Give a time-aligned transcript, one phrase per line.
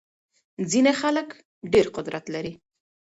[0.71, 1.27] ځينې خلګ
[1.73, 2.53] ډېر قدرت لري.